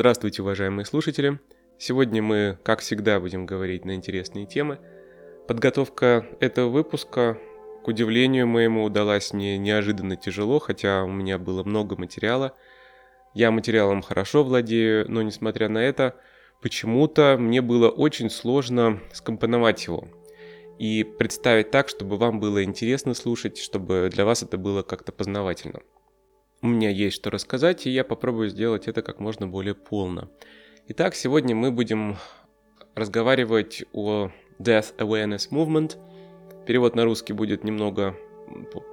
[0.00, 1.38] Здравствуйте, уважаемые слушатели!
[1.76, 4.78] Сегодня мы, как всегда, будем говорить на интересные темы.
[5.46, 7.36] Подготовка этого выпуска,
[7.84, 12.56] к удивлению моему, удалась мне неожиданно тяжело, хотя у меня было много материала.
[13.34, 16.16] Я материалом хорошо владею, но несмотря на это,
[16.62, 20.08] почему-то мне было очень сложно скомпоновать его
[20.78, 25.80] и представить так, чтобы вам было интересно слушать, чтобы для вас это было как-то познавательно.
[26.62, 30.28] У меня есть что рассказать, и я попробую сделать это как можно более полно.
[30.88, 32.18] Итак, сегодня мы будем
[32.94, 35.96] разговаривать о Death Awareness Movement.
[36.66, 38.14] Перевод на русский будет немного,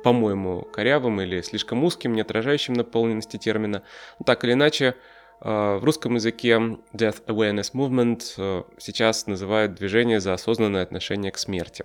[0.01, 3.83] по-моему, корявым или слишком узким, не отражающим наполненности термина.
[4.17, 4.95] Но так или иначе,
[5.41, 6.53] э, в русском языке
[6.93, 11.83] Death Awareness Movement э, сейчас называют движение за осознанное отношение к смерти.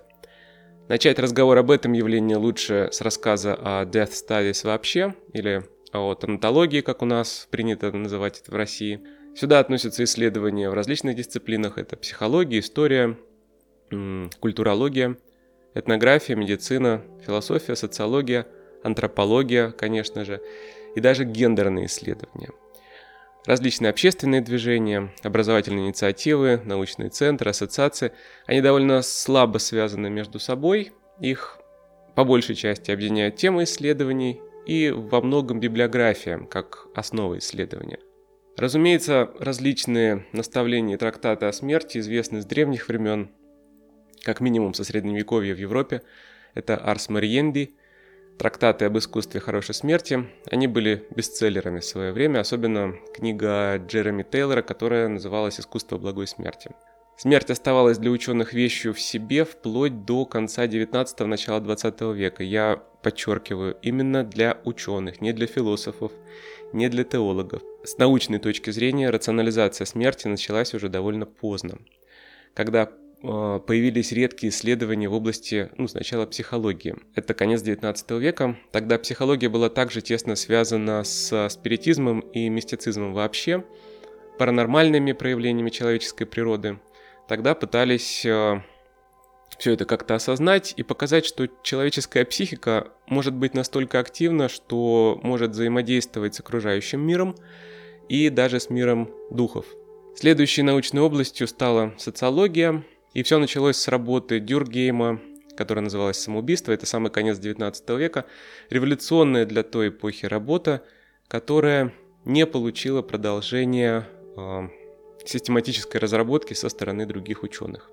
[0.87, 5.63] Начать разговор об этом явлении лучше с рассказа о Death Studies вообще, или
[5.99, 9.01] о тонатологии, как у нас принято называть это в России.
[9.35, 11.77] Сюда относятся исследования в различных дисциплинах.
[11.77, 13.17] Это психология, история,
[14.39, 15.17] культурология,
[15.73, 18.47] этнография, медицина, философия, социология,
[18.83, 20.41] антропология, конечно же,
[20.95, 22.49] и даже гендерные исследования.
[23.45, 28.13] Различные общественные движения, образовательные инициативы, научные центры, ассоциации,
[28.45, 30.93] они довольно слабо связаны между собой.
[31.19, 31.59] Их
[32.15, 37.99] по большей части объединяют темы исследований и во многом библиография, как основа исследования.
[38.55, 43.31] Разумеется, различные наставления и трактаты о смерти известны с древних времен,
[44.23, 46.03] как минимум со средневековья в Европе.
[46.53, 47.75] Это Арс Мариенди,
[48.37, 50.27] трактаты об искусстве хорошей смерти.
[50.51, 56.71] Они были бестселлерами в свое время, особенно книга Джереми Тейлора, которая называлась «Искусство благой смерти».
[57.15, 62.43] Смерть оставалась для ученых вещью в себе вплоть до конца 19-го, начала 20 века.
[62.43, 66.11] Я подчеркиваю, именно для ученых, не для философов,
[66.73, 67.61] не для теологов.
[67.83, 71.77] С научной точки зрения рационализация смерти началась уже довольно поздно,
[72.55, 72.89] когда
[73.21, 76.95] э, появились редкие исследования в области, ну, сначала психологии.
[77.13, 78.57] Это конец 19 века.
[78.71, 83.63] Тогда психология была также тесно связана с спиритизмом и мистицизмом вообще,
[84.39, 86.79] паранормальными проявлениями человеческой природы–
[87.27, 88.61] тогда пытались э,
[89.57, 95.51] все это как-то осознать и показать, что человеческая психика может быть настолько активна, что может
[95.51, 97.35] взаимодействовать с окружающим миром
[98.09, 99.65] и даже с миром духов.
[100.15, 105.19] Следующей научной областью стала социология, и все началось с работы Дюргейма,
[105.55, 106.71] которая называлась «Самоубийство».
[106.71, 108.25] Это самый конец 19 века.
[108.69, 110.83] Революционная для той эпохи работа,
[111.27, 111.93] которая
[112.25, 114.67] не получила продолжения э,
[115.25, 117.89] систематической разработки со стороны других ученых.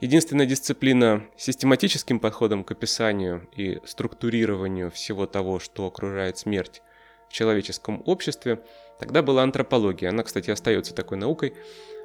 [0.00, 6.80] Единственная дисциплина систематическим подходом к описанию и структурированию всего того, что окружает смерть
[7.28, 8.64] в человеческом обществе,
[8.98, 10.08] тогда была антропология.
[10.08, 11.52] Она, кстати, остается такой наукой.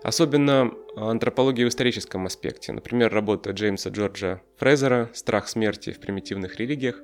[0.03, 2.73] Особенно антропология в историческом аспекте.
[2.73, 7.01] Например, работа Джеймса Джорджа Фрезера «Страх смерти в примитивных религиях».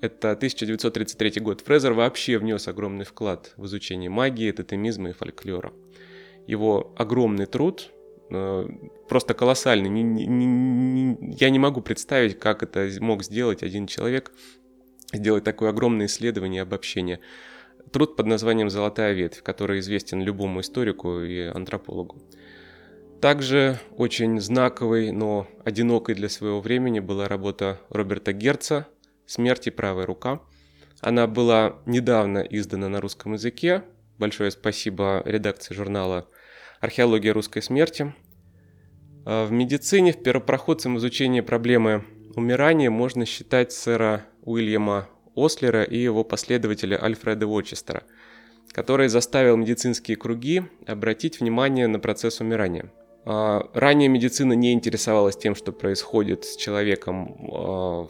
[0.00, 1.60] Это 1933 год.
[1.60, 5.74] Фрезер вообще внес огромный вклад в изучение магии, тотемизма и фольклора
[6.46, 7.90] его огромный труд,
[8.30, 8.68] э,
[9.08, 9.90] просто колоссальный.
[11.38, 14.32] Я не могу представить, как это мог сделать один человек,
[15.12, 17.20] сделать такое огромное исследование и обобщение.
[17.92, 22.22] Труд под названием «Золотая ветвь», который известен любому историку и антропологу.
[23.20, 28.86] Также очень знаковой, но одинокой для своего времени была работа Роберта Герца
[29.26, 30.40] «Смерть и правая рука».
[31.00, 33.82] Она была недавно издана на русском языке,
[34.20, 36.28] Большое спасибо редакции журнала
[36.80, 38.14] «Археология русской смерти».
[39.24, 42.04] А, в медицине в первопроходцем изучения проблемы
[42.34, 48.02] умирания можно считать сэра Уильяма Ослера и его последователя Альфреда Уочестера,
[48.72, 52.90] который заставил медицинские круги обратить внимание на процесс умирания.
[53.24, 58.08] А, ранее медицина не интересовалась тем, что происходит с человеком а,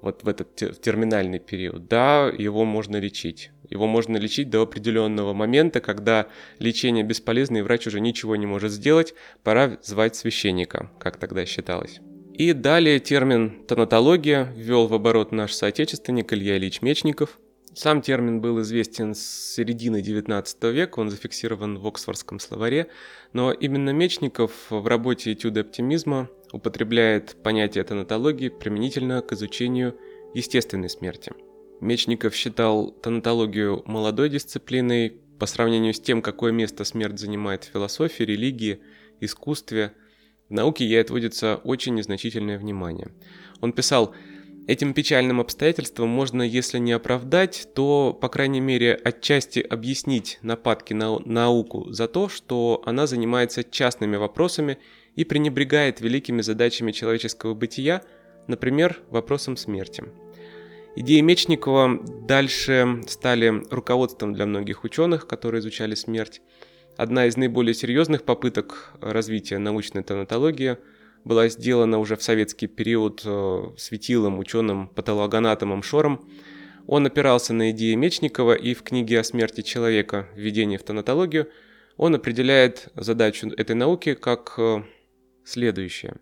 [0.00, 1.86] вот в этот терминальный период.
[1.86, 3.50] Да, его можно лечить.
[3.70, 6.26] Его можно лечить до определенного момента, когда
[6.58, 9.14] лечение бесполезно и врач уже ничего не может сделать,
[9.44, 12.00] пора звать священника, как тогда считалось.
[12.34, 17.38] И далее термин «тонатология» ввел в оборот наш соотечественник Илья Ильич Мечников.
[17.74, 22.88] Сам термин был известен с середины XIX века, он зафиксирован в Оксфордском словаре,
[23.32, 29.96] но именно Мечников в работе «Этюды оптимизма» употребляет понятие тонатологии применительно к изучению
[30.34, 31.32] естественной смерти.
[31.80, 38.22] Мечников считал тонатологию молодой дисциплиной по сравнению с тем, какое место смерть занимает в философии,
[38.22, 38.80] религии,
[39.20, 39.92] искусстве.
[40.48, 43.08] В науке ей отводится очень незначительное внимание.
[43.60, 44.14] Он писал,
[44.66, 51.18] Этим печальным обстоятельством можно, если не оправдать, то, по крайней мере, отчасти объяснить нападки на
[51.18, 54.78] науку за то, что она занимается частными вопросами
[55.16, 58.02] и пренебрегает великими задачами человеческого бытия,
[58.46, 60.04] например, вопросом смерти.
[60.96, 66.42] Идеи Мечникова дальше стали руководством для многих ученых, которые изучали смерть.
[66.96, 70.76] Одна из наиболее серьезных попыток развития научной тонатологии–
[71.24, 76.28] была сделана уже в советский период э, светилом, ученым патологоанатомом Шором.
[76.86, 81.48] Он опирался на идеи Мечникова и в книге о смерти человека «Введение в тонатологию»
[81.96, 84.82] он определяет задачу этой науки как э,
[85.44, 86.16] следующее.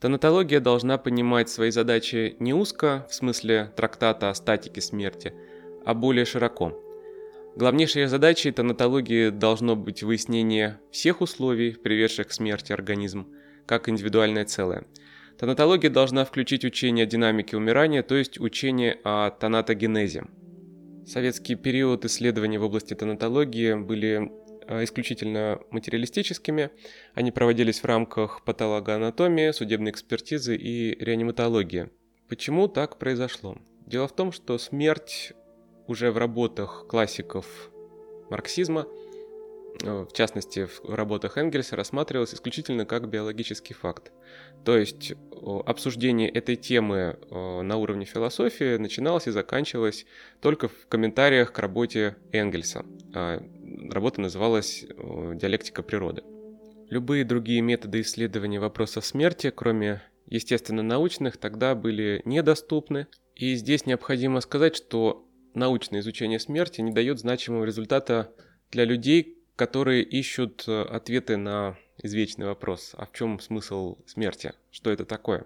[0.00, 5.34] Тонатология должна понимать свои задачи не узко, в смысле трактата о статике смерти,
[5.84, 6.72] а более широко.
[7.54, 13.26] Главнейшей задачей тонатологии должно быть выяснение всех условий, приведших к смерти организма,
[13.66, 14.86] как индивидуальное целое.
[15.38, 20.24] Тонатология должна включить учение о динамике умирания, то есть учение о тонатогенезе.
[21.06, 24.32] Советский период исследований в области тонатологии были
[24.82, 26.70] исключительно материалистическими.
[27.14, 31.90] Они проводились в рамках патологоанатомии, судебной экспертизы и реаниматологии.
[32.28, 33.58] Почему так произошло?
[33.86, 35.32] Дело в том, что смерть
[35.86, 37.46] уже в работах классиков
[38.30, 38.99] марксизма– Э,
[39.82, 44.12] в частности в работах Энгельса, рассматривалось исключительно как биологический факт.
[44.64, 45.14] То есть
[45.66, 50.06] обсуждение этой темы на уровне философии начиналось и заканчивалось
[50.40, 52.84] только в комментариях к работе Энгельса.
[53.14, 53.42] А,
[53.90, 56.22] работа называлась «Диалектика природы».
[56.90, 63.06] Любые другие методы исследования вопросов смерти, кроме естественно-научных, тогда были недоступны.
[63.36, 68.32] И здесь необходимо сказать, что научное изучение смерти не дает значимого результата
[68.70, 74.90] для людей, которые ищут э, ответы на извечный вопрос, а в чем смысл смерти, что
[74.90, 75.44] это такое.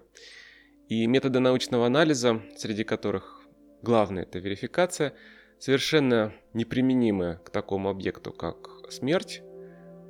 [0.87, 3.41] И методы научного анализа, среди которых
[3.81, 5.15] главное это верификация,
[5.59, 9.41] совершенно неприменимы к такому объекту, как смерть.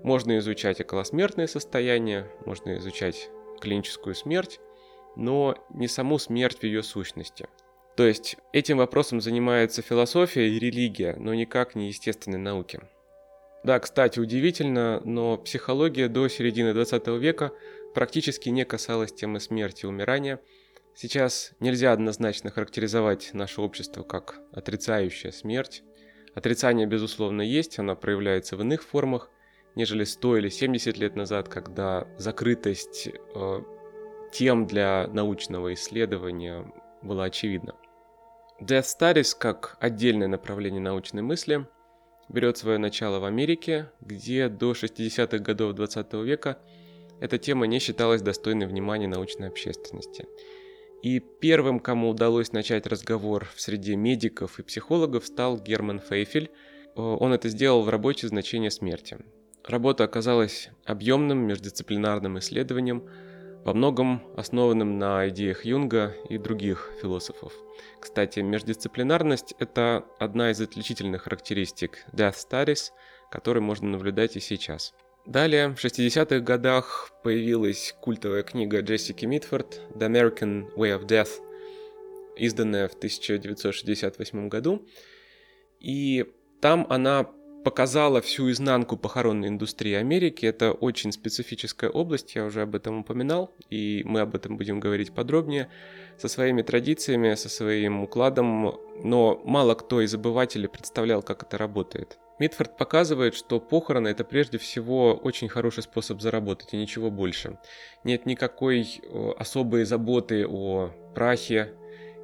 [0.04, 4.60] Можно изучать околосмертное состояние, можно изучать клиническую смерть,
[5.16, 7.48] но не саму смерть в ее сущности.
[7.98, 12.81] То есть этим вопросом занимается философия и религия, но никак не естественные науки.
[13.65, 17.51] Да, кстати, удивительно, но психология до середины 20 века
[17.95, 20.39] практически не касалась темы смерти и умирания.
[20.94, 25.81] Сейчас нельзя однозначно характеризовать наше общество как отрицающее смерть.
[26.35, 29.31] Отрицание, безусловно, есть, оно проявляется в иных формах,
[29.73, 33.62] нежели 100 или 70 лет назад, когда закрытость э,
[34.31, 36.71] тем для научного исследования
[37.01, 37.73] была очевидна.
[38.62, 41.65] Death Studies как отдельное направление научной мысли
[42.30, 46.58] берет свое начало в Америке, где до 60-х годов 20 века
[47.20, 50.25] эта тема не считалась достойной внимания научной общественности.
[51.01, 56.50] И первым, кому удалось начать разговор в среде медиков и психологов, стал Герман Фейфель.
[56.96, 59.20] Он это сделал в работе «Значение смерти».
[59.63, 63.08] Работа оказалась объемным междисциплинарным исследованием,
[63.65, 67.51] во многом основанным на идеях Юнга и других философов.
[68.00, 72.91] Кстати, междисциплинарность– это одна из отличительных характеристик Death Studies,
[73.31, 74.93] которые можно наблюдать и сейчас.
[75.25, 81.41] Далее, в 60-х годах появилась культовая книга Джессики Митфорд «The American Way of Death»,
[82.36, 84.88] изданная в 1968 году.
[85.79, 86.31] И
[86.62, 87.31] там она
[87.65, 90.45] показала всю изнанку похоронной индустрии Америки.
[90.45, 95.13] Это очень специфическая область, я уже об этом упоминал, и мы об этом будем говорить
[95.13, 95.67] подробнее,
[96.17, 102.19] со своими традициями, со своим укладом, но мало кто из обывателей представлял, как это работает.
[102.38, 107.57] Митфорд показывает, что похороны это прежде всего очень хороший способ заработать и ничего больше.
[108.03, 109.01] Нет никакой
[109.39, 111.74] особой заботы о прахе,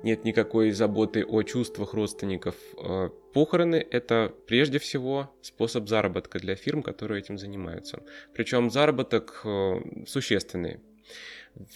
[0.03, 2.55] нет никакой заботы о чувствах родственников.
[2.77, 8.03] Э, похороны– это прежде всего способ заработка для фирм, которые этим занимаются.
[8.34, 10.79] Причем заработок э, существенный.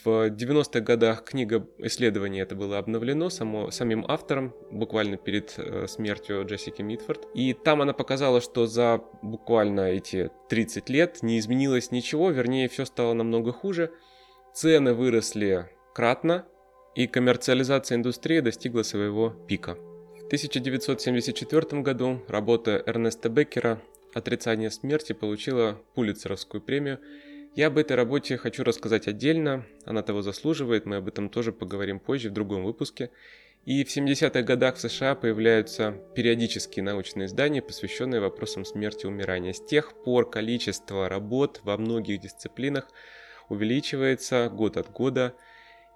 [0.03, 6.45] В 90-х годах книга исследования это было обновлено само, самим автором, буквально перед э, смертью
[6.45, 7.27] Джессики Митфорд.
[7.33, 12.85] И там она показала, что за буквально эти 30 лет не изменилось ничего, вернее, все
[12.85, 13.91] стало намного хуже.
[14.53, 16.45] Цены выросли кратно,
[16.95, 19.75] и коммерциализация индустрии достигла своего пика.
[19.75, 23.81] В 1974 году работа Эрнеста Беккера
[24.13, 26.99] «Отрицание смерти» получила Пулитцеровскую премию.
[27.53, 31.99] Я об этой работе хочу рассказать отдельно, она того заслуживает, мы об этом тоже поговорим
[31.99, 33.11] позже в другом выпуске.
[33.65, 39.53] И в 70-х годах в США появляются периодические научные издания, посвященные вопросам смерти и умирания.
[39.53, 42.87] С тех пор количество работ во многих дисциплинах
[43.49, 45.35] увеличивается год от года,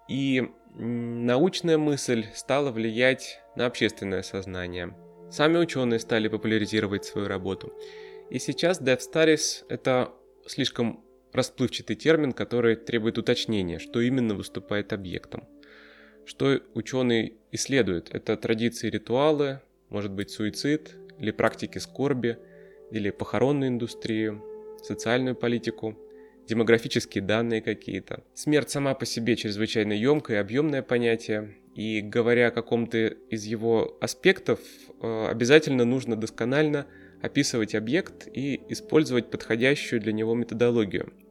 [0.10, 4.96] и научная мысль стала влиять на общественное сознание.
[5.32, 7.74] Сами ученые стали популяризировать свою работу.
[8.30, 10.12] И сейчас Death Studies— это
[10.48, 15.48] слишком расплывчатый термин, который требует уточнения, что именно выступает объектом.
[16.26, 18.14] Что ученый исследует?
[18.14, 22.38] Это традиции, ритуалы, может быть суицид, или практики скорби,
[22.92, 24.44] или похоронную индустрию,
[24.84, 25.98] социальную политику,
[26.50, 28.24] демографические данные какие-то.
[28.34, 33.98] Смерть сама по себе чрезвычайно емкое и объемное понятие, и говоря о каком-то из его
[34.02, 34.60] аспектов,
[35.02, 36.88] э, обязательно нужно досконально
[37.22, 41.14] описывать объект и использовать подходящую для него методологию–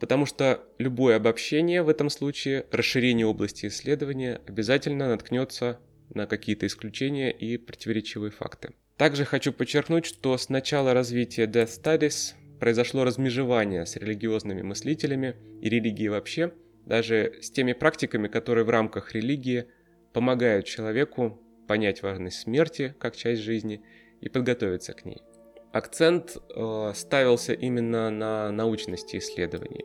[0.00, 5.80] Потому что любое обобщение в этом случае, расширение области исследования обязательно наткнется
[6.14, 8.74] на какие-то исключения и противоречивые факты.
[8.96, 15.68] Также хочу подчеркнуть, что с начала развития Death Studies произошло размежевание с религиозными мыслителями и
[15.68, 16.52] религией вообще,
[16.86, 19.66] даже с теми практиками, которые в рамках религии
[20.12, 23.82] помогают человеку понять важность смерти как часть жизни
[24.20, 25.22] и подготовиться к ней
[25.72, 29.84] акцент э, ставился именно на научности исследований.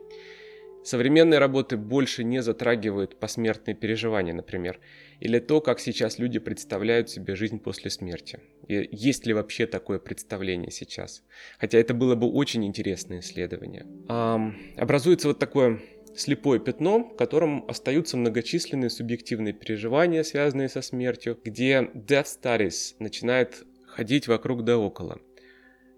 [0.82, 4.80] Современные работы больше не затрагивают посмертные переживания, например,
[5.24, 8.38] или то, как сейчас люди представляют себе жизнь после смерти.
[8.68, 11.24] И есть ли вообще такое представление сейчас?
[11.58, 13.84] Хотя это было бы очень интересное исследование.
[14.08, 15.80] Эм, образуется вот такое
[16.16, 23.64] слепое пятно, в котором остаются многочисленные субъективные переживания, связанные со смертью, где Death Studies начинает
[23.86, 25.18] ходить вокруг да около–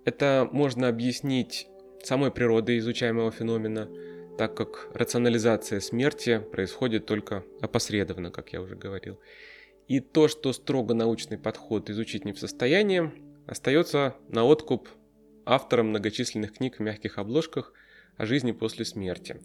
[0.06, 1.66] это можно объяснить
[2.02, 3.88] самой природой изучаемого феномена,
[4.36, 9.18] так как рационализация смерти происходит только опосредованно, как я уже говорил.
[9.88, 13.12] И то, что строго научный подход изучить не в состоянии,
[13.46, 14.88] остается на откуп
[15.44, 17.72] авторам многочисленных книг в мягких обложках
[18.16, 19.40] о жизни после смерти,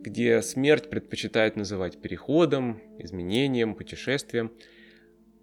[0.00, 4.52] где смерть предпочитают называть переходом, изменением, путешествием–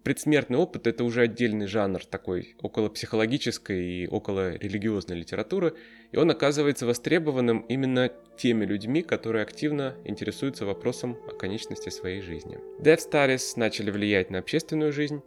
[0.05, 5.73] предсмертный опыт— это уже отдельный жанр такой около психологической и около религиозной литературы,
[6.11, 12.59] и он оказывается востребованным именно теми людьми, которые активно интересуются вопросом о конечности своей жизни.
[12.79, 15.23] Death Studies начали влиять на общественную жизнь,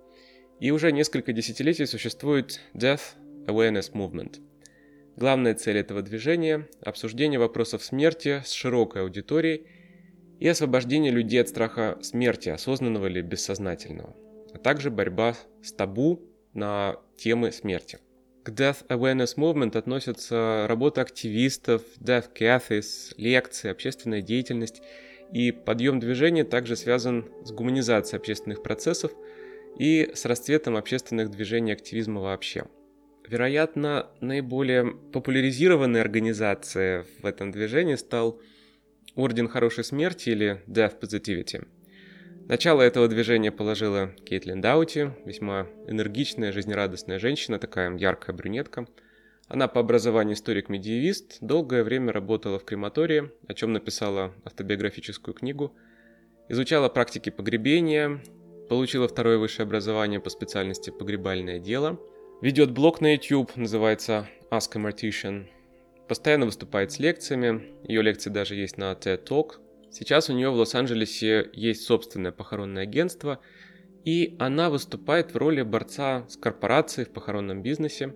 [0.60, 3.16] и уже несколько десятилетий существует Death
[3.46, 4.40] Awareness Movement.
[5.16, 9.66] Главная цель этого движения– обсуждение вопросов смерти с широкой аудиторией
[10.38, 14.14] и освобождение людей от страха смерти, осознанного или бессознательного
[14.52, 16.22] а также борьба с табу
[16.54, 17.98] на темы смерти.
[18.44, 24.80] К Death Awareness Movement относятся работа активистов, Death Cafes, лекции, общественная деятельность,
[25.32, 29.12] и подъем движения также связан с гуманизацией общественных процессов
[29.78, 32.64] и с расцветом общественных движений активизма вообще.
[33.28, 38.40] Вероятно, наиболее популяризированной организацией в этом движении стал
[39.14, 41.66] Орден Хорошей Смерти или Death Positivity–
[42.48, 48.86] Начало этого движения положила Кейтлин Даути, весьма энергичная, жизнерадостная женщина, такая яркая брюнетка.
[49.48, 55.74] Она по образованию историк-медиевист, долгое время работала в крематории, о чем написала автобиографическую книгу,
[56.48, 58.22] изучала практики погребения,
[58.70, 62.00] получила второе высшее образование по специальности погребальное дело,
[62.40, 65.48] ведет блог на YouTube, называется Ask a Mortician,
[66.08, 69.56] постоянно выступает с лекциями, ее лекции даже есть на TED Talk,
[69.90, 73.40] Сейчас у нее в Лос-Анджелесе есть собственное похоронное агентство,
[74.04, 78.14] и она выступает в роли борца с корпорацией в похоронном бизнесе.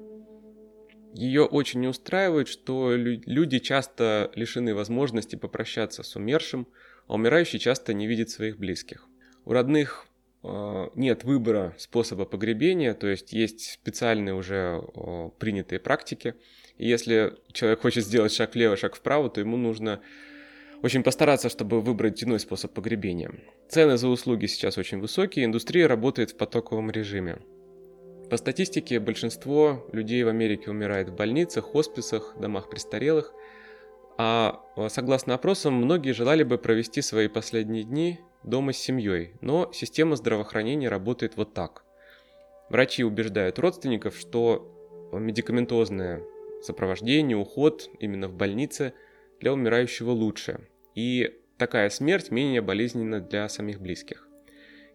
[1.15, 6.67] Ее очень не устраивает, что люди часто лишены возможности попрощаться с умершим,
[7.07, 9.07] а умирающий часто не видит своих близких.
[9.45, 10.07] У родных
[10.43, 14.83] э, нет выбора способа погребения, то есть есть специальные уже
[15.39, 16.35] принятые практики.
[16.79, 20.01] И если человек хочет сделать шаг влево, шаг вправо, то ему нужно
[20.83, 23.33] очень постараться, чтобы выбрать иной способ погребения.
[23.69, 27.39] Цены за услуги сейчас очень высокие, индустрия работает в потоковом режиме.
[28.29, 33.33] По статистике, большинство людей в Америке умирает в больницах, хосписах, домах престарелых,
[34.19, 40.17] а согласно опросам, многие желали бы провести свои последние дни дома с семьей, но система
[40.17, 41.85] здравоохранения работает вот так.
[42.71, 46.23] Врачи убеждают родственников, что медикаментозное
[46.63, 48.95] сопровождение, уход именно в больнице
[49.41, 50.61] для умирающего лучше,
[50.95, 54.29] и такая смерть менее болезненна для самих близких.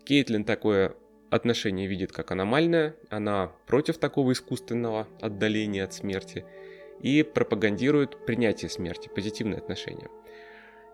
[0.06, 0.96] Кейтлин такое
[1.30, 6.46] отношение видит как аномальное, она против такого искусственного отдаления от смерти
[7.02, 10.10] и пропагандирует принятие смерти, позитивное отношение.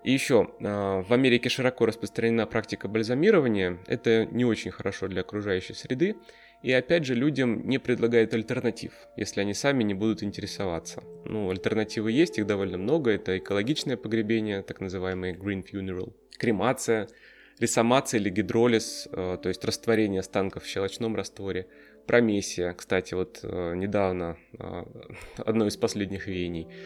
[0.04, 3.78] И еще, а, в Америке широко распространена практика бальзамирования.
[3.88, 6.18] Это не очень хорошо для окружающей среды.
[6.64, 11.04] И опять же, людям не предлагают альтернатив, если они сами не будут интересоваться.
[11.26, 13.12] Ну, альтернативы есть, их довольно много.
[13.12, 17.10] Это экологичное погребение, так называемый green funeral, кремация,
[17.60, 21.68] ресомация или гидролиз, а, то есть растворение останков в щелочном растворе,
[22.08, 24.38] промессия, кстати, вот а, недавно
[25.38, 26.68] одно из последних веяний–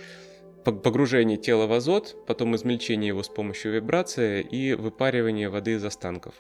[0.72, 6.36] погружение тела в азот, потом измельчение его с помощью вибрации и выпаривание воды из останков.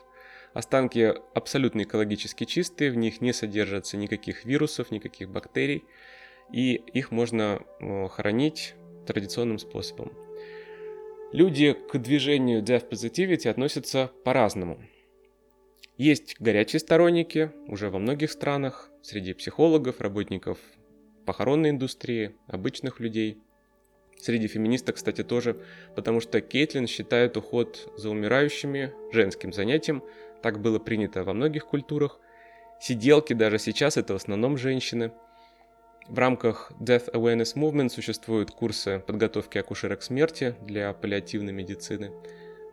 [0.54, 5.84] Останки абсолютно экологически чистые, в них не содержатся никаких вирусов, никаких бактерий,
[6.52, 7.62] и их можно
[8.10, 8.76] хоронить
[9.06, 10.12] традиционным способом.
[11.32, 14.82] Люди к движению Death Positivity относятся по-разному.
[15.98, 20.58] Есть горячие сторонники уже во многих странах, среди психологов, работников
[21.26, 23.42] похоронной индустрии, обычных людей–
[24.20, 25.58] Среди феминисток, кстати, тоже,
[25.96, 30.04] потому что Кейтлин считает уход за умирающими женским занятием.
[30.42, 32.20] Так было принято во многих культурах.
[32.80, 35.12] Сиделки даже сейчас это в основном женщины.
[36.08, 42.12] В рамках Death Awareness Movement существуют курсы подготовки акушерок смерти для паллиативной медицины.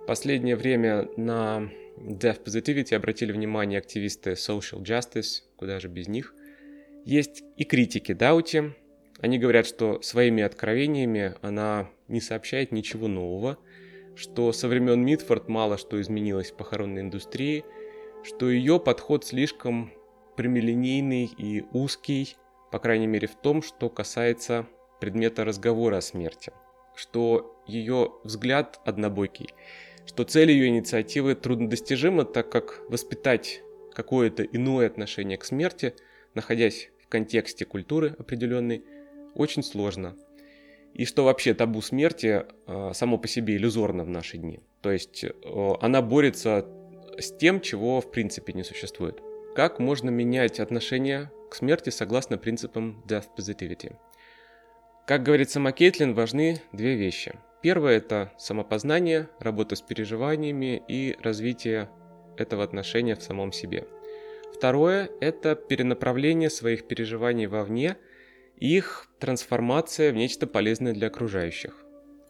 [0.06, 6.34] Последнее время на Death Positivity обратили внимание активисты Social Justice, куда же без них.
[7.04, 8.74] Есть и критики Даути,
[9.20, 13.58] они говорят, что своими откровениями она не сообщает ничего нового,
[14.16, 17.64] что со времен Митфорд мало что изменилось в похоронной индустрии,
[18.22, 19.92] что ее подход слишком
[20.36, 22.36] прямолинейный и узкий,
[22.70, 24.66] по крайней мере в том, что касается
[25.00, 26.52] предмета разговора о смерти,
[26.96, 29.50] что ее взгляд однобокий,
[30.06, 33.62] что цель ее инициативы труднодостижима, так как воспитать
[33.92, 35.94] какое-то иное отношение к смерти,
[36.34, 38.84] находясь в контексте культуры определенной,
[39.34, 40.16] очень сложно.
[40.94, 44.60] И что вообще табу смерти э, само по себе иллюзорно в наши дни.
[44.80, 46.66] То есть э, она борется
[47.18, 49.20] с тем, чего в принципе не существует.
[49.56, 53.96] Как можно менять отношение к смерти согласно принципам Death Positivity?
[55.06, 57.34] Как говорит сама Кейтлин, важны две вещи.
[57.60, 61.90] Первое– это самопознание, работа с переживаниями и развитие
[62.36, 63.86] этого отношения в самом себе.
[64.54, 67.96] Второе– это перенаправление своих переживаний вовне–
[68.56, 71.84] их трансформация в нечто полезное для окружающих.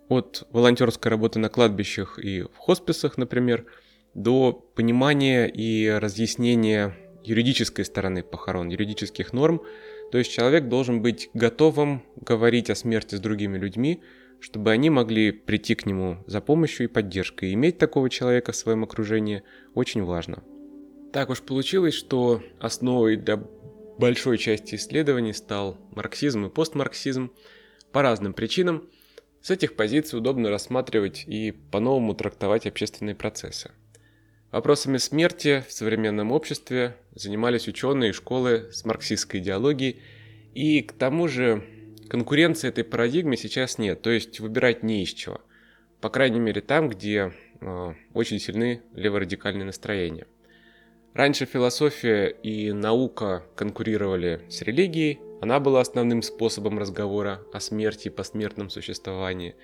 [0.09, 3.67] От волонтерской работы на кладбищах и в хосписах, например,
[4.15, 9.63] до понимания и разъяснения юридической стороны похорон, юридических норм.
[10.13, 14.03] То есть человек должен быть готовым говорить о смерти с другими людьми,
[14.41, 17.51] чтобы они могли прийти к нему за помощью и поддержкой.
[17.51, 19.43] И иметь такого человека в своем окружении
[19.75, 20.45] очень важно.
[21.13, 23.43] Так уж получилось, что основой для
[23.99, 27.33] большой части исследований стал марксизм и постмарксизм
[27.93, 28.89] по разным причинам.
[29.41, 33.71] С этих позиций удобно рассматривать и по-новому трактовать общественные процессы.
[34.51, 40.01] Вопросами смерти в современном обществе занимались ученые и школы с марксистской идеологией,
[40.55, 41.65] и к тому же
[42.09, 45.41] конкуренции этой парадигме сейчас нет, то есть выбирать не из чего.
[46.01, 50.27] По крайней мере там, где э, очень сильны леворадикальные настроения.
[51.15, 58.11] Раньше философия и наука конкурировали с религией, она была основным способом разговора о смерти и
[58.11, 59.55] посмертном существовании.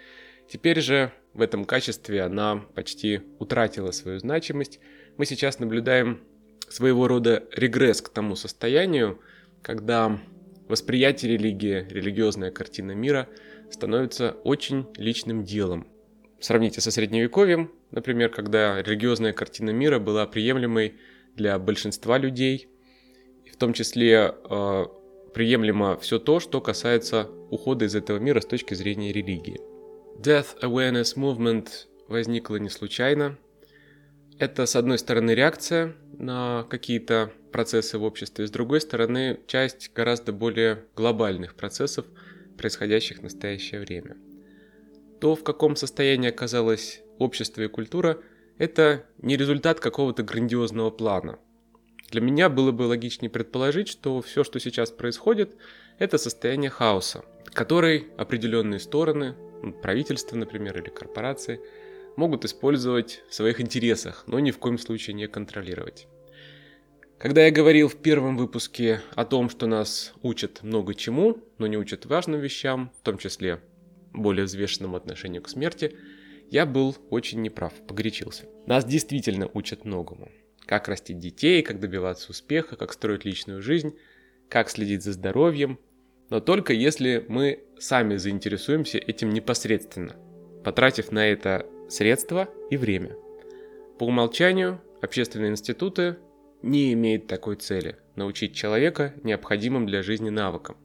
[0.48, 4.78] Теперь же в этом качестве она почти утратила свою значимость.
[5.16, 6.20] Мы сейчас наблюдаем
[6.68, 9.20] своего рода регресс к тому состоянию,
[9.60, 10.20] когда
[10.68, 13.26] восприятие религии, религиозная картина мира
[13.72, 15.88] становится очень личным делом.
[16.38, 20.94] Сравните со средневековьем, например, когда религиозная картина мира была приемлемой
[21.36, 22.68] для большинства людей,
[23.50, 24.84] в том числе э,
[25.34, 29.60] приемлемо все то, что касается ухода из этого мира с точки зрения религии.
[30.18, 31.68] Death Awareness Movement
[32.08, 33.38] возникла не случайно.
[34.38, 40.32] Это, с одной стороны, реакция на какие-то процессы в обществе, с другой стороны, часть гораздо
[40.32, 42.06] более глобальных процессов,
[42.56, 44.16] происходящих в настоящее время.
[45.20, 48.18] То, в каком состоянии оказалось общество и культура–
[48.60, 51.38] это не результат какого-то грандиозного плана.
[52.10, 55.56] Для меня было бы логичнее предположить, что все, что сейчас происходит,
[55.98, 61.58] это состояние хаоса, который определенные стороны, ну, правительство, например, или корпорации,
[62.16, 66.06] могут использовать в своих интересах, но ни в коем случае не контролировать.
[67.16, 71.78] Когда я говорил в первом выпуске о том, что нас учат много чему, но не
[71.78, 73.60] учат важным вещам, в том числе
[74.12, 75.96] более взвешенному отношению к смерти–
[76.50, 78.44] я был очень неправ, погорячился.
[78.66, 80.28] Нас действительно учат многому.
[80.66, 83.96] как растить детей, как добиваться успеха, как строить личную жизнь,
[84.48, 85.80] как следить за здоровьем,
[86.28, 90.14] но только если мы сами заинтересуемся этим непосредственно,
[90.62, 93.16] потратив на это средства и время.
[93.98, 96.18] По умолчанию общественные институты
[96.62, 100.76] не имеют такой цели– научить человека необходимым для жизни навыкам,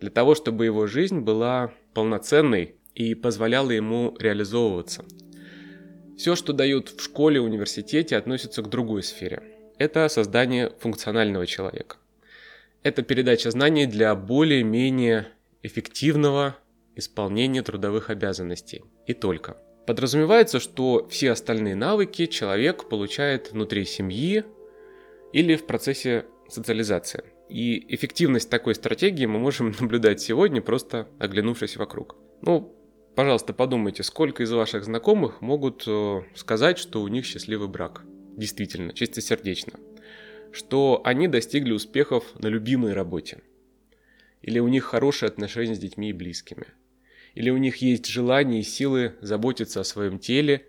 [0.00, 5.04] для того, чтобы его жизнь была полноценной и позволяла ему реализовываться.
[6.16, 9.42] Все, что дают в школе, университете, относится к другой сфере.
[9.78, 11.96] Это создание функционального человека.
[12.82, 15.26] Это передача знаний для более-менее
[15.62, 16.56] эффективного
[16.94, 18.84] исполнения трудовых обязанностей.
[19.06, 19.56] И только.
[19.86, 24.44] Подразумевается, что все остальные навыки человек получает внутри семьи
[25.32, 27.24] или в процессе социализации.
[27.48, 32.16] И эффективность такой стратегии мы можем наблюдать сегодня, просто оглянувшись вокруг.
[32.42, 32.74] Ну,
[33.14, 38.02] пожалуйста, подумайте, сколько из ваших знакомых могут э, сказать, что у них счастливый брак.
[38.36, 39.74] Действительно, чистосердечно.
[40.52, 43.42] Что они достигли успехов на любимой работе.
[44.42, 46.66] Или у них хорошие отношения с детьми и близкими.
[47.34, 50.66] Или у них есть желание и силы заботиться о своем теле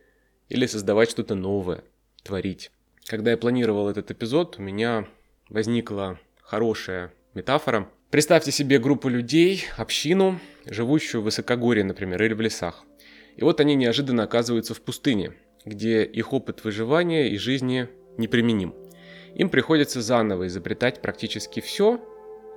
[0.50, 1.84] или создавать что-то новое,
[2.24, 2.72] творить.
[3.06, 5.08] Когда я планировал этот эпизод, у меня
[5.50, 7.90] возникла хорошая метафора.
[8.10, 12.84] Представьте себе группу людей, общину, живущую в высокогорье, например, или в лесах.
[13.36, 15.34] И вот они неожиданно оказываются в пустыне,
[15.66, 18.74] где их опыт выживания и жизни неприменим.
[19.36, 22.00] Им приходится заново изобретать практически все,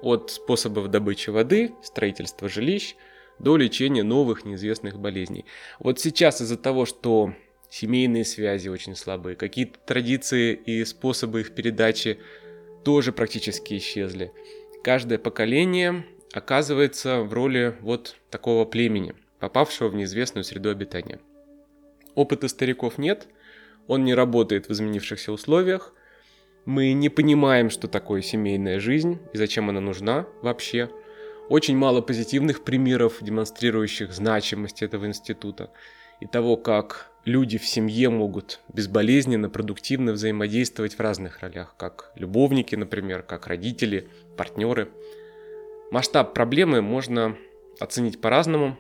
[0.01, 2.95] от способов добычи воды, строительства жилищ,
[3.39, 5.45] до лечения новых неизвестных болезней.
[5.79, 7.35] Вот сейчас из-за того, что
[7.71, 12.19] семейные связи очень слабые, какие-то традиции и способы их передачи
[12.85, 14.33] тоже практически исчезли.
[14.83, 21.21] Каждое поколение оказывается в роли вот такого племени, попавшего в неизвестную среду обитания.
[22.15, 23.29] Опыта стариков нет,
[23.87, 25.95] он не работает в изменившихся условиях,
[26.65, 30.91] мы не понимаем, что такое семейная жизнь и зачем она нужна вообще.
[31.49, 35.71] Очень мало позитивных примеров, демонстрирующих значимость этого института
[36.21, 42.75] и того, как люди в семье могут безболезненно, продуктивно взаимодействовать в разных ролях, как любовники,
[42.75, 44.91] например, как родители, партнеры.
[45.91, 47.37] Масштаб проблемы можно
[47.81, 48.77] оценить по-разному.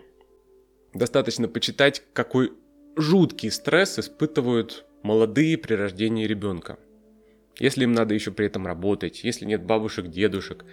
[0.94, 2.52] Достаточно почитать, какой
[2.96, 6.78] жуткий стресс испытывают молодые при рождении ребенка.
[7.58, 10.64] Если им надо еще при этом работать, если нет бабушек, дедушек,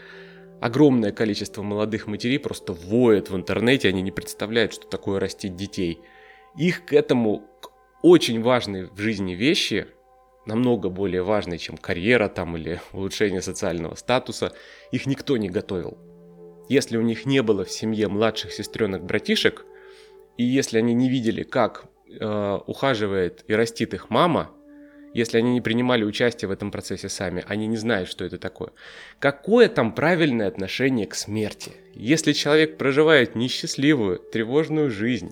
[0.62, 6.00] огромное количество молодых матерей просто воет в интернете, они не представляют, что такое растить детей–
[6.58, 7.72] их к этому к
[8.02, 9.88] очень важной в жизни вещи,
[10.46, 14.54] намного более важной, чем карьера там или улучшение социального статуса,
[14.92, 15.98] их никто не готовил.
[16.70, 19.66] Если у них не было в семье младших сестренок-братишек,
[20.38, 24.52] и если они не видели, как э, ухаживает и растит их мама,
[25.14, 28.72] если они не принимали участие в этом процессе сами, они не знают, что это такое.
[29.20, 31.72] Какое там правильное отношение к смерти?
[31.94, 35.32] Если человек проживает несчастливую, тревожную жизнь,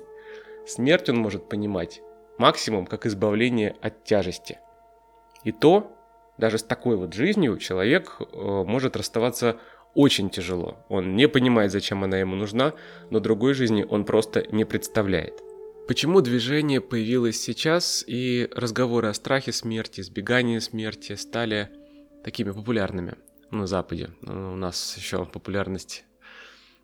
[0.65, 2.01] Смерть он может понимать
[2.37, 4.59] максимум как избавление от тяжести.
[5.43, 5.91] И то,
[6.37, 9.57] даже с такой вот жизнью человек э, может расставаться
[9.95, 10.77] очень тяжело.
[10.89, 12.73] Он не понимает, зачем она ему нужна,
[13.09, 15.41] но другой жизни он просто не представляет.
[15.87, 21.69] Почему движение появилось сейчас и разговоры о страхе смерти, избегании смерти стали
[22.23, 23.15] такими популярными
[23.51, 24.11] на Западе?
[24.21, 26.05] У нас еще популярность,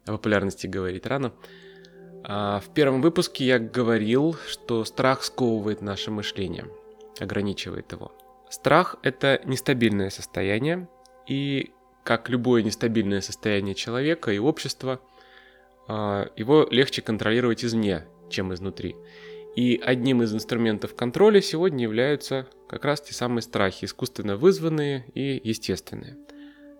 [0.05, 1.31] о популярности говорить рано.
[2.23, 6.67] А, в первом выпуске я говорил, что страх сковывает наше мышление,
[7.19, 8.11] ограничивает его.
[8.49, 10.89] Страх– это нестабильное состояние,
[11.27, 11.71] и
[12.09, 14.99] как любое нестабильное состояние человека и общества,
[15.87, 18.95] а, его легче контролировать извне, чем изнутри.
[19.55, 25.39] И одним из инструментов контроля сегодня являются как раз те самые страхи, искусственно вызванные и
[25.43, 26.17] естественные.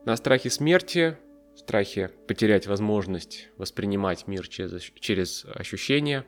[0.04, 1.16] На страхе смерти
[1.56, 6.26] страхе потерять возможность воспринимать мир через, через ощущения,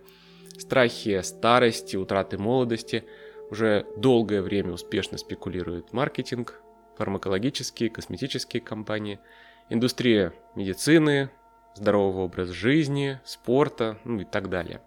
[0.60, 3.04] страхе старости, утраты молодости
[3.50, 6.61] уже долгое время успешно спекулирует маркетинг,
[7.02, 9.20] фармакологические, косметические компании,
[9.70, 11.32] индустрия медицины,
[11.74, 14.82] здорового образа жизни, спорта ну и так далее.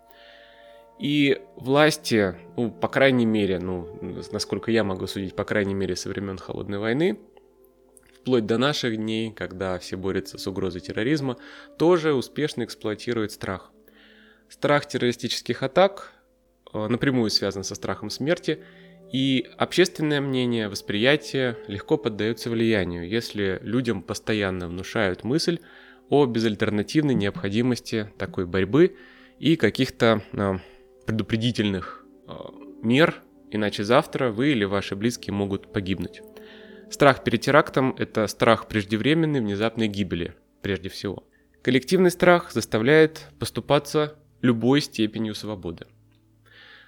[1.01, 3.99] И власти, ну, по крайней мере, ну,
[4.31, 7.19] насколько я могу судить, по крайней мере, со времен Холодной войны,
[8.21, 11.37] вплоть до наших дней, когда все борются с угрозой терроризма,
[11.79, 13.73] тоже успешно эксплуатирует страх.
[14.49, 16.13] Страх террористических атак
[16.73, 18.63] э, напрямую связан со страхом смерти,
[19.15, 25.61] и общественное мнение, восприятие легко поддается влиянию, если людям постоянно внушают мысль
[26.09, 28.97] о безальтернативной необходимости такой борьбы
[29.39, 30.55] и каких-то э,
[31.07, 32.33] предупредительных э,
[32.83, 33.23] мер
[33.53, 36.21] иначе завтра вы или ваши близкие могут погибнуть.
[36.91, 41.23] Страх перед терактом– это страх преждевременной внезапной гибели, прежде всего.
[41.63, 45.87] Коллективный страх заставляет поступаться любой степенью свободы.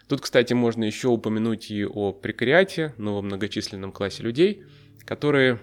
[0.08, 4.64] Тут, кстати, можно еще упомянуть и о прекариате, новом многочисленном классе людей,
[5.04, 5.58] которые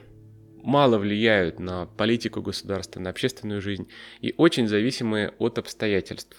[0.62, 3.88] мало влияют на политику государства, на общественную жизнь
[4.22, 6.38] и очень зависимые от обстоятельств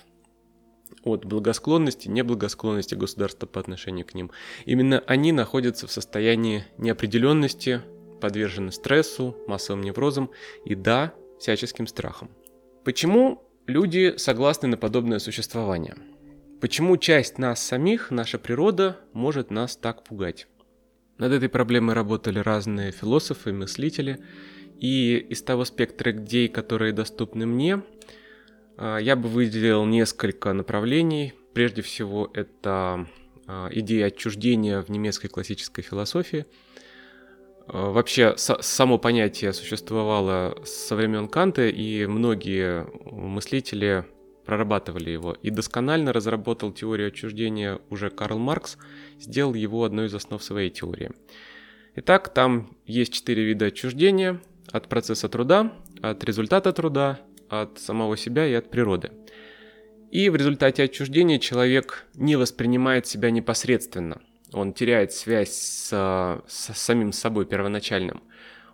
[1.03, 4.31] от благосклонности, неблагосклонности государства по отношению к ним.
[4.65, 7.83] Именно они находятся в состоянии неопределенности,
[8.21, 10.31] подвержены стрессу, массовым неврозам
[10.65, 12.31] и, да, всяческим страхам.
[12.85, 15.95] Почему люди согласны на подобное существование?
[16.65, 20.47] Почему часть нас самих, наша природа, может нас так пугать?
[21.19, 24.19] Над этой проблемой работали разные философы, мыслители,
[24.81, 27.83] и из того спектра идей, которые доступны мне,
[28.79, 31.35] а, я бы выделил несколько направлений.
[31.53, 33.07] Прежде всего, это
[33.47, 36.47] а, идея отчуждения в немецкой классической философии.
[37.67, 44.07] А, вообще, само понятие существовало со времен Канта, и многие мыслители
[44.45, 45.33] прорабатывали его.
[45.43, 48.79] И досконально разработал теорию отчуждения уже Карл Маркс,
[49.19, 51.11] сделал его одной из основ своей теории.
[51.97, 54.41] Итак, там есть четыре вида отчуждения.
[54.71, 59.13] От процесса труда, от результата труда, от самого себя и от природы.
[60.11, 64.21] И в результате отчуждения человек не воспринимает себя непосредственно.
[64.53, 68.23] Он теряет связь с, с самим собой первоначальным.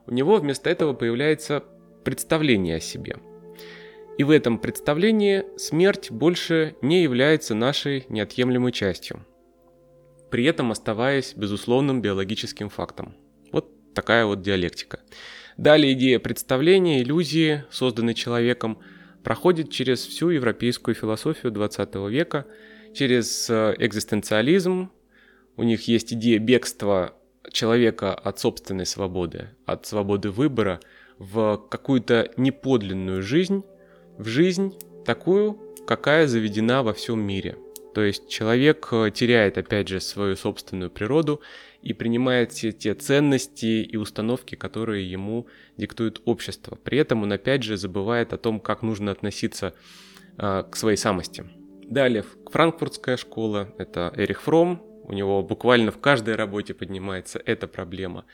[0.06, 1.64] У него вместо этого появляется
[2.04, 3.16] представление о себе.
[4.18, 9.25] И в этом представлении смерть больше не является нашей неотъемлемой частью,
[10.31, 13.14] при этом оставаясь безусловным биологическим фактом.
[13.53, 15.01] Вот такая вот диалектика.
[15.57, 18.79] Далее идея представления, иллюзии, созданной человеком,
[19.23, 22.46] проходит через всю европейскую философию 20 века,
[22.94, 24.90] через э, экзистенциализм.
[25.57, 27.14] У них есть идея бегства
[27.53, 30.81] человека от собственной свободы, от свободы выбора
[31.18, 33.62] в какую-то неподлинную жизнь,
[34.20, 37.56] в жизнь такую, какая заведена во всем мире.
[37.94, 41.40] То есть человек э, теряет, опять же, свою собственную природу
[41.83, 46.78] и принимает все те ценности и установки, которые ему диктует общество.
[46.85, 49.74] При этом он опять же забывает о том, как нужно относиться
[50.38, 51.44] э, к своей самости.
[51.83, 58.24] Далее, франкфуртская школа, это Эрих Фром, у него буквально в каждой работе поднимается эта проблема.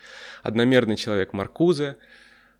[0.43, 1.97] Одномерный человек Маркузе,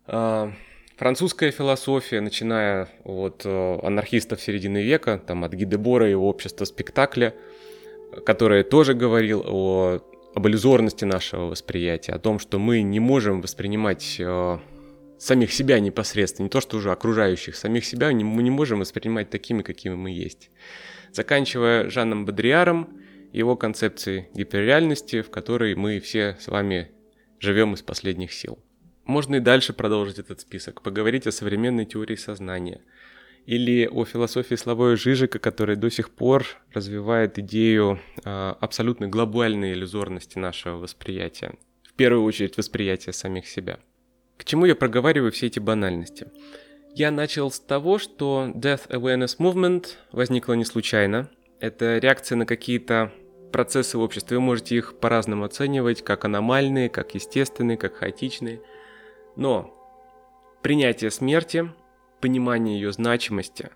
[0.07, 0.51] э,
[0.97, 7.33] французская философия, начиная от э, анархистов середины века, там от Гидебора и его общества спектакля,
[8.25, 10.01] который тоже говорил о
[10.37, 14.59] об иллюзорности нашего восприятия, о том, что мы не можем воспринимать э,
[15.17, 19.63] самих себя непосредственно, не то что уже окружающих, самих себя мы не можем воспринимать такими,
[19.63, 20.51] какими мы есть.
[21.11, 22.99] Заканчивая Жаном Бодриаром,
[23.33, 26.91] его концепцией гиперреальности, в которой мы все с вами
[27.39, 28.59] живем из последних сил.
[29.07, 32.81] Можно и дальше продолжить этот список, поговорить о современной теории сознания–
[33.47, 40.37] или о философии Славоя Жижика, который до сих пор развивает идею э, абсолютной глобальной иллюзорности
[40.37, 41.53] нашего восприятия.
[41.83, 43.79] В первую очередь восприятия самих себя.
[44.35, 46.27] К чему я проговариваю все эти банальности?
[46.93, 51.29] Я начал с того, что Death Awareness Movement возникла не случайно.
[51.61, 53.13] Это реакция на какие-то
[53.53, 54.37] процессы в обществе.
[54.37, 58.61] Вы можете их по-разному оценивать, как аномальные, как естественные, как хаотичные.
[59.37, 59.71] Но
[60.63, 61.71] принятие смерти
[62.19, 63.69] понимание ее значимости,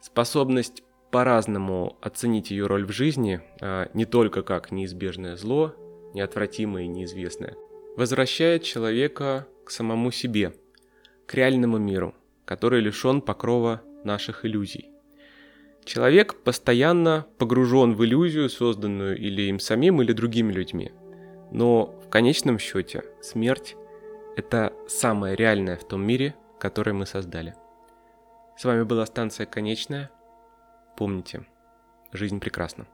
[0.00, 5.74] способность по-разному оценить ее роль в жизни, а не только как неизбежное зло,
[6.14, 7.54] неотвратимое и неизвестное,
[7.96, 10.54] возвращает человека к самому себе,
[11.26, 12.14] к реальному миру,
[12.46, 14.90] который лишен покрова наших иллюзий.
[15.84, 20.92] Человек постоянно погружен в иллюзию, созданную или им самим, или другими людьми.
[21.52, 23.76] Но в конечном счете смерть–
[24.38, 27.56] это самое реальное в том мире, который мы создали.
[28.56, 30.10] С вами была станция «Конечная».
[30.96, 31.44] Помните,
[32.12, 32.86] жизнь прекрасна.